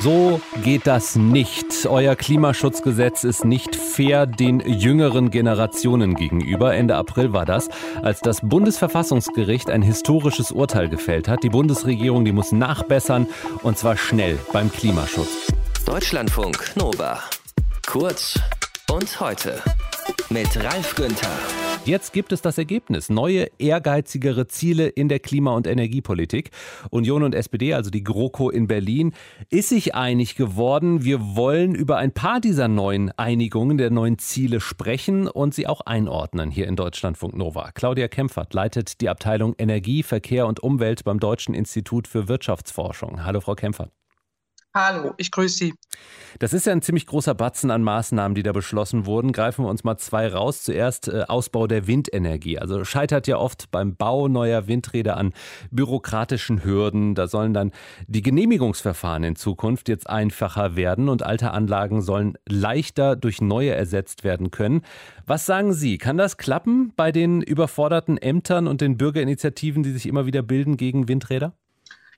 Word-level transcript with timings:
So 0.00 0.40
geht 0.62 0.86
das 0.86 1.16
nicht. 1.16 1.86
Euer 1.86 2.16
Klimaschutzgesetz 2.16 3.24
ist 3.24 3.44
nicht 3.44 3.76
fair 3.76 4.26
den 4.26 4.60
jüngeren 4.60 5.30
Generationen 5.30 6.14
gegenüber. 6.14 6.74
Ende 6.74 6.96
April 6.96 7.32
war 7.32 7.46
das, 7.46 7.68
als 8.02 8.20
das 8.20 8.40
Bundesverfassungsgericht 8.42 9.70
ein 9.70 9.82
historisches 9.82 10.52
Urteil 10.52 10.88
gefällt 10.88 11.28
hat. 11.28 11.42
Die 11.42 11.50
Bundesregierung, 11.50 12.24
die 12.24 12.32
muss 12.32 12.52
nachbessern 12.52 13.26
und 13.62 13.78
zwar 13.78 13.96
schnell 13.96 14.38
beim 14.52 14.70
Klimaschutz. 14.72 15.52
Deutschlandfunk 15.86 16.76
Nova. 16.76 17.18
Kurz 17.86 18.38
und 18.90 19.20
heute 19.20 19.60
mit 20.28 20.56
Ralf 20.62 20.94
Günther. 20.94 21.59
Jetzt 21.86 22.12
gibt 22.12 22.32
es 22.32 22.42
das 22.42 22.58
Ergebnis. 22.58 23.08
Neue, 23.08 23.48
ehrgeizigere 23.58 24.46
Ziele 24.46 24.86
in 24.86 25.08
der 25.08 25.18
Klima- 25.18 25.54
und 25.54 25.66
Energiepolitik. 25.66 26.50
Union 26.90 27.22
und 27.22 27.34
SPD, 27.34 27.72
also 27.72 27.90
die 27.90 28.04
GroKo 28.04 28.50
in 28.50 28.66
Berlin, 28.66 29.12
ist 29.48 29.70
sich 29.70 29.94
einig 29.94 30.36
geworden. 30.36 31.04
Wir 31.04 31.36
wollen 31.36 31.74
über 31.74 31.96
ein 31.96 32.12
paar 32.12 32.40
dieser 32.40 32.68
neuen 32.68 33.10
Einigungen, 33.12 33.78
der 33.78 33.90
neuen 33.90 34.18
Ziele 34.18 34.60
sprechen 34.60 35.26
und 35.26 35.54
sie 35.54 35.66
auch 35.66 35.80
einordnen 35.80 36.50
hier 36.50 36.68
in 36.68 36.76
Deutschlandfunk 36.76 37.34
Nova. 37.34 37.70
Claudia 37.72 38.08
Kempfert 38.08 38.52
leitet 38.52 39.00
die 39.00 39.08
Abteilung 39.08 39.54
Energie, 39.56 40.02
Verkehr 40.02 40.46
und 40.46 40.60
Umwelt 40.60 41.04
beim 41.04 41.18
Deutschen 41.18 41.54
Institut 41.54 42.06
für 42.06 42.28
Wirtschaftsforschung. 42.28 43.24
Hallo, 43.24 43.40
Frau 43.40 43.54
Kempfert. 43.54 43.90
Hallo, 44.72 45.14
ich 45.16 45.32
grüße 45.32 45.56
Sie. 45.56 45.74
Das 46.38 46.52
ist 46.52 46.64
ja 46.64 46.72
ein 46.72 46.80
ziemlich 46.80 47.04
großer 47.06 47.34
Batzen 47.34 47.72
an 47.72 47.82
Maßnahmen, 47.82 48.36
die 48.36 48.44
da 48.44 48.52
beschlossen 48.52 49.04
wurden. 49.04 49.32
Greifen 49.32 49.64
wir 49.64 49.68
uns 49.68 49.82
mal 49.82 49.96
zwei 49.96 50.28
raus. 50.28 50.62
Zuerst 50.62 51.08
äh, 51.08 51.24
Ausbau 51.26 51.66
der 51.66 51.88
Windenergie. 51.88 52.56
Also 52.56 52.84
scheitert 52.84 53.26
ja 53.26 53.36
oft 53.36 53.72
beim 53.72 53.96
Bau 53.96 54.28
neuer 54.28 54.68
Windräder 54.68 55.16
an 55.16 55.32
bürokratischen 55.72 56.62
Hürden. 56.62 57.16
Da 57.16 57.26
sollen 57.26 57.52
dann 57.52 57.72
die 58.06 58.22
Genehmigungsverfahren 58.22 59.24
in 59.24 59.34
Zukunft 59.34 59.88
jetzt 59.88 60.08
einfacher 60.08 60.76
werden 60.76 61.08
und 61.08 61.24
alte 61.24 61.50
Anlagen 61.50 62.00
sollen 62.00 62.38
leichter 62.48 63.16
durch 63.16 63.40
neue 63.40 63.74
ersetzt 63.74 64.22
werden 64.22 64.52
können. 64.52 64.82
Was 65.26 65.46
sagen 65.46 65.72
Sie? 65.72 65.98
Kann 65.98 66.16
das 66.16 66.36
klappen 66.36 66.92
bei 66.94 67.10
den 67.10 67.42
überforderten 67.42 68.18
Ämtern 68.18 68.68
und 68.68 68.80
den 68.80 68.96
Bürgerinitiativen, 68.96 69.82
die 69.82 69.90
sich 69.90 70.06
immer 70.06 70.26
wieder 70.26 70.42
bilden 70.42 70.76
gegen 70.76 71.08
Windräder? 71.08 71.54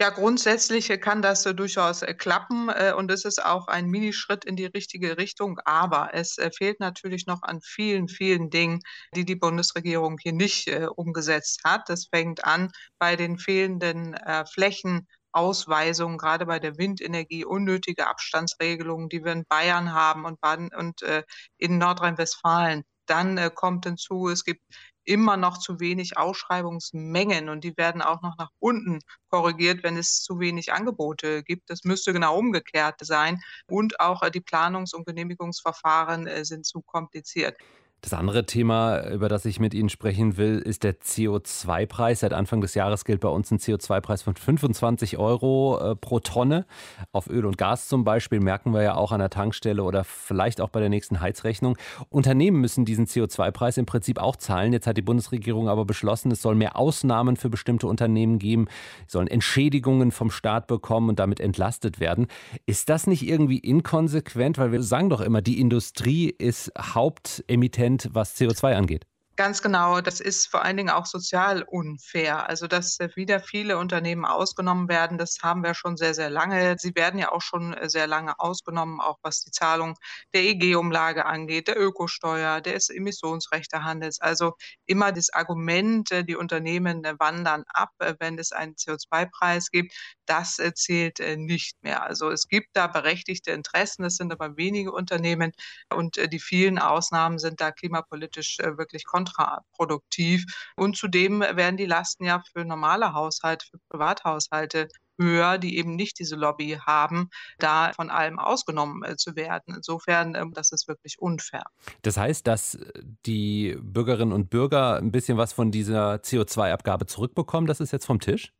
Ja, 0.00 0.10
grundsätzlich 0.10 0.88
kann 1.00 1.22
das 1.22 1.46
äh, 1.46 1.54
durchaus 1.54 2.02
äh, 2.02 2.14
klappen 2.14 2.68
äh, 2.68 2.92
und 2.96 3.10
es 3.12 3.24
ist 3.24 3.44
auch 3.44 3.68
ein 3.68 3.86
Minischritt 3.86 4.44
in 4.44 4.56
die 4.56 4.66
richtige 4.66 5.16
Richtung. 5.18 5.60
Aber 5.64 6.10
es 6.12 6.36
äh, 6.36 6.50
fehlt 6.50 6.80
natürlich 6.80 7.26
noch 7.26 7.42
an 7.42 7.60
vielen, 7.62 8.08
vielen 8.08 8.50
Dingen, 8.50 8.80
die 9.14 9.24
die 9.24 9.36
Bundesregierung 9.36 10.18
hier 10.20 10.32
nicht 10.32 10.66
äh, 10.68 10.86
umgesetzt 10.94 11.60
hat. 11.64 11.88
Das 11.88 12.08
fängt 12.12 12.44
an 12.44 12.70
bei 12.98 13.14
den 13.16 13.38
fehlenden 13.38 14.14
äh, 14.14 14.44
Flächen. 14.46 15.06
Ausweisungen, 15.36 16.16
gerade 16.16 16.46
bei 16.46 16.60
der 16.60 16.78
Windenergie, 16.78 17.44
unnötige 17.44 18.06
Abstandsregelungen, 18.06 19.08
die 19.08 19.24
wir 19.24 19.32
in 19.32 19.44
Bayern 19.48 19.92
haben 19.92 20.26
und, 20.26 20.40
Baden 20.40 20.70
und 20.72 21.02
äh, 21.02 21.24
in 21.58 21.76
Nordrhein-Westfalen. 21.78 22.84
Dann 23.06 23.38
äh, 23.38 23.50
kommt 23.54 23.84
hinzu, 23.84 24.28
es 24.28 24.44
gibt 24.44 24.62
immer 25.04 25.36
noch 25.36 25.58
zu 25.58 25.80
wenig 25.80 26.16
Ausschreibungsmengen 26.16 27.48
und 27.48 27.62
die 27.62 27.76
werden 27.76 28.02
auch 28.02 28.22
noch 28.22 28.36
nach 28.38 28.50
unten 28.58 29.00
korrigiert, 29.28 29.82
wenn 29.82 29.96
es 29.96 30.22
zu 30.22 30.38
wenig 30.38 30.72
Angebote 30.72 31.42
gibt. 31.42 31.68
Das 31.68 31.84
müsste 31.84 32.12
genau 32.12 32.38
umgekehrt 32.38 32.96
sein. 33.00 33.40
Und 33.66 34.00
auch 34.00 34.22
äh, 34.22 34.30
die 34.30 34.40
Planungs- 34.40 34.94
und 34.94 35.06
Genehmigungsverfahren 35.06 36.26
äh, 36.26 36.44
sind 36.44 36.66
zu 36.66 36.82
kompliziert. 36.82 37.56
Das 38.04 38.12
andere 38.12 38.44
Thema, 38.44 39.00
über 39.12 39.30
das 39.30 39.46
ich 39.46 39.60
mit 39.60 39.72
Ihnen 39.72 39.88
sprechen 39.88 40.36
will, 40.36 40.58
ist 40.58 40.84
der 40.84 41.00
CO2-Preis. 41.00 42.20
Seit 42.20 42.34
Anfang 42.34 42.60
des 42.60 42.74
Jahres 42.74 43.06
gilt 43.06 43.22
bei 43.22 43.30
uns 43.30 43.50
ein 43.50 43.56
CO2-Preis 43.56 44.20
von 44.20 44.36
25 44.36 45.16
Euro 45.16 45.78
äh, 45.80 45.96
pro 45.96 46.20
Tonne. 46.20 46.66
Auf 47.12 47.30
Öl 47.30 47.46
und 47.46 47.56
Gas 47.56 47.88
zum 47.88 48.04
Beispiel 48.04 48.40
merken 48.40 48.74
wir 48.74 48.82
ja 48.82 48.94
auch 48.94 49.10
an 49.10 49.20
der 49.20 49.30
Tankstelle 49.30 49.82
oder 49.82 50.04
vielleicht 50.04 50.60
auch 50.60 50.68
bei 50.68 50.80
der 50.80 50.90
nächsten 50.90 51.22
Heizrechnung. 51.22 51.78
Unternehmen 52.10 52.60
müssen 52.60 52.84
diesen 52.84 53.06
CO2-Preis 53.06 53.78
im 53.78 53.86
Prinzip 53.86 54.18
auch 54.18 54.36
zahlen. 54.36 54.74
Jetzt 54.74 54.86
hat 54.86 54.98
die 54.98 55.02
Bundesregierung 55.02 55.70
aber 55.70 55.86
beschlossen, 55.86 56.30
es 56.30 56.42
soll 56.42 56.56
mehr 56.56 56.76
Ausnahmen 56.76 57.36
für 57.36 57.48
bestimmte 57.48 57.86
Unternehmen 57.86 58.38
geben. 58.38 58.66
Sie 59.06 59.12
sollen 59.12 59.28
Entschädigungen 59.28 60.10
vom 60.10 60.30
Staat 60.30 60.66
bekommen 60.66 61.08
und 61.08 61.18
damit 61.18 61.40
entlastet 61.40 62.00
werden. 62.00 62.26
Ist 62.66 62.90
das 62.90 63.06
nicht 63.06 63.26
irgendwie 63.26 63.60
inkonsequent? 63.60 64.58
Weil 64.58 64.72
wir 64.72 64.82
sagen 64.82 65.08
doch 65.08 65.22
immer, 65.22 65.40
die 65.40 65.58
Industrie 65.58 66.28
ist 66.28 66.70
Hauptemittent 66.78 67.93
Prozent, 67.98 68.14
was 68.14 68.34
CO2 68.34 68.74
angeht. 68.74 69.06
Ganz 69.36 69.62
genau. 69.62 70.00
Das 70.00 70.20
ist 70.20 70.46
vor 70.46 70.62
allen 70.64 70.76
Dingen 70.76 70.90
auch 70.90 71.06
sozial 71.06 71.64
unfair. 71.64 72.48
Also, 72.48 72.68
dass 72.68 73.00
äh, 73.00 73.08
wieder 73.16 73.40
viele 73.40 73.78
Unternehmen 73.78 74.24
ausgenommen 74.24 74.88
werden, 74.88 75.18
das 75.18 75.38
haben 75.42 75.64
wir 75.64 75.74
schon 75.74 75.96
sehr, 75.96 76.14
sehr 76.14 76.30
lange. 76.30 76.76
Sie 76.78 76.94
werden 76.94 77.18
ja 77.18 77.32
auch 77.32 77.40
schon 77.42 77.74
äh, 77.74 77.90
sehr 77.90 78.06
lange 78.06 78.38
ausgenommen, 78.38 79.00
auch 79.00 79.18
was 79.22 79.40
die 79.42 79.50
Zahlung 79.50 79.96
der 80.34 80.42
EG-Umlage 80.42 81.26
angeht, 81.26 81.66
der 81.66 81.80
Ökosteuer, 81.80 82.60
des 82.60 82.90
Emissionsrechtehandels. 82.90 84.20
Also 84.20 84.52
immer 84.86 85.10
das 85.10 85.30
Argument, 85.30 86.12
äh, 86.12 86.22
die 86.24 86.36
Unternehmen 86.36 87.02
wandern 87.18 87.64
ab, 87.66 87.90
wenn 88.20 88.38
es 88.38 88.52
einen 88.52 88.76
CO2-Preis 88.76 89.70
gibt, 89.72 89.92
das 90.26 90.60
zählt 90.76 91.18
nicht 91.36 91.82
mehr. 91.82 92.02
Also 92.04 92.30
es 92.30 92.46
gibt 92.48 92.68
da 92.74 92.86
berechtigte 92.86 93.50
Interessen, 93.50 94.02
das 94.04 94.14
sind 94.16 94.32
aber 94.32 94.56
wenige 94.56 94.92
Unternehmen 94.92 95.52
und 95.92 96.16
die 96.32 96.38
vielen 96.40 96.78
Ausnahmen 96.78 97.38
sind 97.38 97.60
da 97.60 97.72
klimapolitisch 97.72 98.58
wirklich 98.58 99.04
kontraproduktiv 99.04 99.23
kontraproduktiv. 99.24 100.44
Und 100.76 100.96
zudem 100.96 101.40
werden 101.40 101.76
die 101.76 101.86
Lasten 101.86 102.24
ja 102.24 102.42
für 102.52 102.64
normale 102.64 103.12
Haushalte, 103.12 103.66
für 103.70 103.78
Privathaushalte 103.88 104.88
höher, 105.16 105.58
die 105.58 105.78
eben 105.78 105.94
nicht 105.94 106.18
diese 106.18 106.34
Lobby 106.34 106.78
haben, 106.84 107.30
da 107.58 107.92
von 107.94 108.10
allem 108.10 108.40
ausgenommen 108.40 109.04
äh, 109.04 109.16
zu 109.16 109.36
werden. 109.36 109.74
Insofern, 109.76 110.34
ähm, 110.34 110.52
das 110.52 110.72
ist 110.72 110.88
wirklich 110.88 111.20
unfair. 111.20 111.62
Das 112.02 112.16
heißt, 112.16 112.44
dass 112.48 112.74
äh, 112.74 113.02
die 113.24 113.76
Bürgerinnen 113.80 114.32
und 114.32 114.50
Bürger 114.50 114.96
ein 114.96 115.12
bisschen 115.12 115.38
was 115.38 115.52
von 115.52 115.70
dieser 115.70 116.16
CO2-Abgabe 116.16 117.06
zurückbekommen, 117.06 117.68
das 117.68 117.78
ist 117.78 117.92
jetzt 117.92 118.06
vom 118.06 118.18
Tisch? 118.18 118.52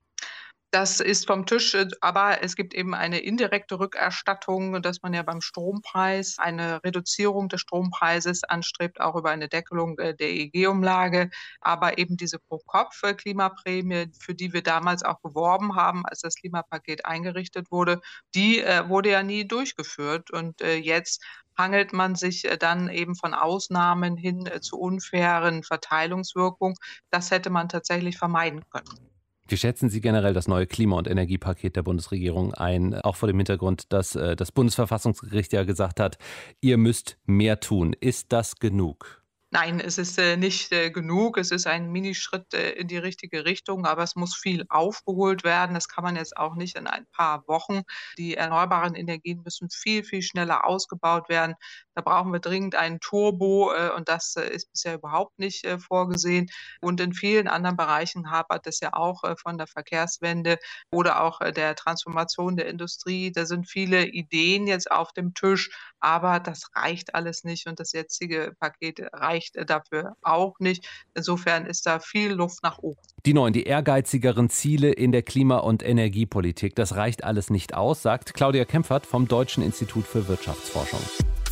Das 0.75 0.99
ist 0.99 1.29
vom 1.29 1.47
Tisch, 1.47 1.73
äh, 1.75 1.87
aber 2.01 2.43
es 2.43 2.57
gibt 2.57 2.75
eben 2.75 2.95
eine 2.97 3.21
indirekte 3.21 3.79
Rückerstattung, 3.79 4.83
dass 4.83 5.03
man 5.03 5.15
ja 5.15 5.23
beim 5.23 5.41
Strompreis 5.41 6.41
eine 6.41 6.83
Reduzierung 6.83 7.49
des 7.49 7.61
Strompreises 7.61 8.43
anstrebt, 8.43 9.01
auch 9.01 9.15
über 9.15 9.31
eine 9.31 9.49
Deckelung 9.49 9.97
äh, 10.01 10.17
der 10.17 10.31
EEG-Umlage. 10.31 11.31
Aber 11.61 11.99
eben 11.99 12.17
diese 12.17 12.41
Pro-Kopf-Klimaprämie, 12.41 14.11
für 14.19 14.35
die 14.35 14.53
wir 14.53 14.65
damals 14.65 15.05
auch 15.05 15.23
geworben 15.23 15.77
haben, 15.77 16.05
als 16.07 16.23
das 16.23 16.35
Klimapaket 16.35 17.06
eingerichtet 17.06 17.71
wurde, 17.71 18.01
die 18.35 18.59
äh, 18.59 18.89
wurde 18.89 19.11
ja 19.11 19.23
nie 19.23 19.47
durchgeführt. 19.47 20.33
Und 20.33 20.61
jetzt 20.61 21.23
hangelt 21.56 21.93
man 21.93 22.17
sich 22.17 22.49
dann 22.59 22.89
eben 22.89 23.15
von 23.15 23.33
Ausnahmen 23.33 24.17
hin 24.17 24.51
zu 24.61 24.77
unfairen 24.77 25.62
Verteilungswirkungen. 25.62 26.75
Das 27.11 27.31
hätte 27.31 27.51
man 27.51 27.69
tatsächlich 27.69 28.19
vermeiden 28.19 28.65
können. 28.71 29.13
Wie 29.47 29.59
schätzen 29.59 29.91
Sie 29.91 30.00
generell 30.00 30.32
das 30.32 30.49
neue 30.49 30.66
Klima- 30.66 30.97
und 30.97 31.06
Energiepaket 31.06 31.77
der 31.77 31.82
Bundesregierung 31.82 32.55
ein, 32.55 32.94
auch 32.94 33.16
vor 33.16 33.27
dem 33.27 33.37
Hintergrund, 33.37 33.93
dass 33.93 34.15
äh, 34.15 34.37
das 34.37 34.53
Bundesverfassungsgericht 34.53 35.53
ja 35.53 35.65
gesagt 35.65 36.00
hat, 36.00 36.16
ihr 36.62 36.78
müsst 36.78 37.19
mehr 37.27 37.60
tun. 37.60 37.94
Ist 37.99 38.32
das 38.32 38.56
genug? 38.56 39.24
Nein, 39.54 39.78
es 39.78 39.98
ist 39.98 40.19
äh, 40.19 40.37
nicht 40.37 40.72
äh, 40.72 40.91
genug. 40.91 41.38
Es 41.38 41.53
ist 41.53 41.69
ein 41.69 41.92
Minischritt 41.92 42.53
äh, 42.54 42.72
in 42.72 42.88
die 42.88 42.98
richtige 42.98 43.44
Richtung, 43.44 43.87
aber 43.87 44.03
es 44.03 44.16
muss 44.16 44.34
viel 44.34 44.65
aufgeholt 44.69 45.44
werden. 45.44 45.75
Das 45.75 45.88
kann 45.88 46.03
man 46.03 46.16
jetzt 46.16 46.37
auch 46.37 46.56
nicht 46.56 46.76
in 46.76 46.88
ein 46.88 47.06
paar 47.12 47.47
Wochen. 47.47 47.82
Die 48.19 48.34
erneuerbaren 48.34 48.97
Energien 48.97 49.43
müssen 49.44 49.70
viel, 49.70 50.03
viel 50.03 50.22
schneller 50.22 50.66
ausgebaut 50.66 51.28
werden. 51.28 51.54
Da 51.94 52.03
brauchen 52.03 52.32
wir 52.32 52.41
dringend 52.41 52.75
einen 52.75 52.98
Turbo 52.98 53.72
äh, 53.72 53.91
und 53.97 54.09
das 54.09 54.34
äh, 54.34 54.48
ist 54.48 54.72
bisher 54.72 54.94
überhaupt 54.94 55.38
nicht 55.38 55.64
äh, 55.64 55.78
vorgesehen. 55.78 56.50
Und 56.81 57.00
in 57.00 57.12
vielen 57.12 57.47
anderen 57.47 57.76
Bereichen 57.76 58.32
hapert 58.32 58.66
es 58.66 58.81
ja 58.81 58.93
auch 58.94 59.22
von 59.41 59.56
der 59.56 59.69
Verkehrswende 59.69 60.59
oder 60.91 61.22
auch 61.22 61.38
der 61.38 61.76
Transformation 61.76 62.56
der 62.56 62.66
Industrie. 62.66 63.31
Da 63.31 63.47
sind 63.47 63.69
viele 63.69 64.06
Ideen 64.06 64.67
jetzt 64.67 64.90
auf 64.90 65.12
dem 65.12 65.32
Tisch, 65.34 65.70
aber 66.00 66.40
das 66.40 66.64
reicht 66.75 67.14
alles 67.14 67.44
nicht 67.44 67.69
und 67.69 67.79
das 67.79 67.93
jetzige 67.93 68.55
Paket 68.58 69.00
reicht 69.12 69.44
reicht 69.44 69.56
äh, 69.56 69.67
dafür 69.67 70.17
auch 70.23 70.58
nicht. 70.58 70.88
Insofern 71.14 71.67
ist 71.67 71.87
da 71.87 71.99
viel 71.99 72.32
Luft 72.32 72.62
nach 72.62 72.79
oben. 72.79 72.99
Die 73.26 73.35
neuen, 73.35 73.52
die 73.52 73.64
ehrgeizigeren 73.64 74.50
Ziele 74.50 74.93
in 74.93 75.12
der 75.12 75.23
Klima- 75.23 75.58
und 75.58 75.82
Energiepolitik, 75.82 76.75
das 76.75 76.96
reicht 76.96 77.25
alles 77.25 77.50
nicht 77.50 77.75
aus, 77.75 78.02
sagt 78.02 78.35
Claudia 78.35 78.64
Kempfert 78.64 79.06
vom 79.06 79.29
Deutschen 79.29 79.62
Institut 79.62 80.06
für 80.06 80.29
Wirtschaftsforschung. 80.29 81.00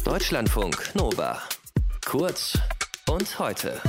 Deutschlandfunk 0.04 0.94
Nova. 0.94 1.38
Kurz 2.04 2.58
und 3.08 3.38
heute. 3.38 3.80